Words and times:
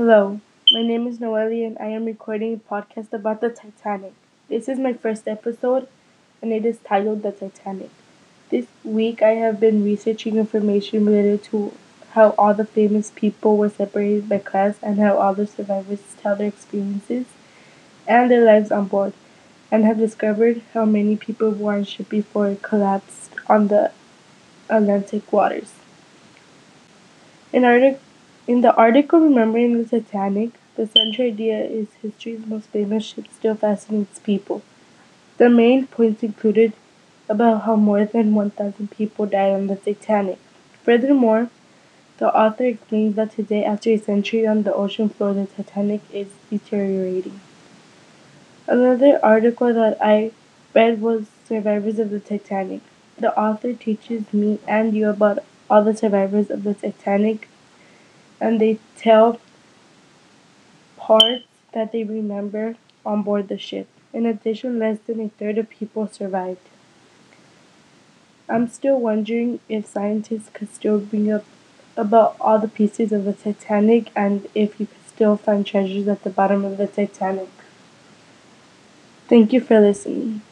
Hello, 0.00 0.40
my 0.72 0.82
name 0.82 1.06
is 1.06 1.20
Noelle 1.20 1.52
and 1.52 1.76
I 1.78 1.88
am 1.88 2.06
recording 2.06 2.54
a 2.54 2.72
podcast 2.74 3.12
about 3.12 3.42
the 3.42 3.50
Titanic. 3.50 4.14
This 4.48 4.66
is 4.66 4.78
my 4.78 4.94
first 4.94 5.28
episode 5.28 5.88
and 6.40 6.54
it 6.54 6.64
is 6.64 6.78
titled 6.78 7.22
The 7.22 7.32
Titanic. 7.32 7.90
This 8.48 8.66
week 8.82 9.20
I 9.20 9.32
have 9.32 9.60
been 9.60 9.84
researching 9.84 10.38
information 10.38 11.04
related 11.04 11.42
to 11.50 11.74
how 12.12 12.30
all 12.38 12.54
the 12.54 12.64
famous 12.64 13.12
people 13.14 13.58
were 13.58 13.68
separated 13.68 14.26
by 14.26 14.38
class 14.38 14.78
and 14.82 14.98
how 14.98 15.18
all 15.18 15.34
the 15.34 15.46
survivors 15.46 16.00
tell 16.16 16.34
their 16.34 16.48
experiences 16.48 17.26
and 18.08 18.30
their 18.30 18.46
lives 18.46 18.72
on 18.72 18.86
board 18.86 19.12
and 19.70 19.84
have 19.84 19.98
discovered 19.98 20.62
how 20.72 20.86
many 20.86 21.14
people 21.14 21.50
were 21.50 21.74
on 21.74 21.84
ship 21.84 22.08
before 22.08 22.48
it 22.48 22.62
collapsed 22.62 23.32
on 23.48 23.68
the 23.68 23.92
Atlantic 24.70 25.30
waters. 25.30 25.74
In, 27.52 27.66
artic- 27.66 28.00
in 28.50 28.62
the 28.62 28.74
article 28.74 29.20
Remembering 29.20 29.84
the 29.84 29.84
Titanic, 29.88 30.50
the 30.74 30.84
central 30.84 31.28
idea 31.28 31.62
is 31.62 31.86
history's 32.02 32.44
most 32.44 32.66
famous 32.70 33.04
ship 33.04 33.26
still 33.32 33.54
fascinates 33.54 34.18
people. 34.18 34.62
The 35.38 35.48
main 35.48 35.86
points 35.86 36.24
included 36.24 36.72
about 37.28 37.62
how 37.62 37.76
more 37.76 38.04
than 38.04 38.34
1,000 38.34 38.90
people 38.90 39.26
died 39.26 39.52
on 39.52 39.68
the 39.68 39.76
Titanic. 39.76 40.40
Furthermore, 40.82 41.48
the 42.18 42.34
author 42.34 42.64
explains 42.64 43.14
that 43.14 43.30
today, 43.30 43.64
after 43.64 43.90
a 43.90 43.98
century 43.98 44.48
on 44.48 44.64
the 44.64 44.74
ocean 44.74 45.08
floor, 45.08 45.32
the 45.32 45.46
Titanic 45.46 46.00
is 46.12 46.26
deteriorating. 46.50 47.38
Another 48.66 49.20
article 49.22 49.72
that 49.72 49.96
I 50.02 50.32
read 50.74 51.00
was 51.00 51.26
Survivors 51.46 52.00
of 52.00 52.10
the 52.10 52.18
Titanic. 52.18 52.80
The 53.16 53.32
author 53.38 53.74
teaches 53.74 54.34
me 54.34 54.58
and 54.66 54.92
you 54.92 55.08
about 55.08 55.38
all 55.70 55.84
the 55.84 55.96
survivors 55.96 56.50
of 56.50 56.64
the 56.64 56.74
Titanic, 56.74 57.46
and 58.40 58.60
they 58.60 58.78
tell 58.96 59.40
parts 60.96 61.44
that 61.72 61.92
they 61.92 62.04
remember 62.04 62.76
on 63.04 63.22
board 63.22 63.48
the 63.48 63.58
ship. 63.58 63.86
In 64.12 64.26
addition, 64.26 64.78
less 64.78 64.98
than 65.06 65.20
a 65.20 65.28
third 65.28 65.58
of 65.58 65.70
people 65.70 66.08
survived. 66.08 66.68
I'm 68.48 68.68
still 68.68 68.98
wondering 68.98 69.60
if 69.68 69.86
scientists 69.86 70.50
could 70.52 70.74
still 70.74 70.98
bring 70.98 71.30
up 71.30 71.44
about 71.96 72.36
all 72.40 72.58
the 72.58 72.68
pieces 72.68 73.12
of 73.12 73.24
the 73.24 73.32
Titanic 73.32 74.10
and 74.16 74.48
if 74.54 74.80
you 74.80 74.86
could 74.86 75.06
still 75.06 75.36
find 75.36 75.64
treasures 75.64 76.08
at 76.08 76.24
the 76.24 76.30
bottom 76.30 76.64
of 76.64 76.76
the 76.76 76.86
Titanic. 76.86 77.48
Thank 79.28 79.52
you 79.52 79.60
for 79.60 79.80
listening. 79.80 80.42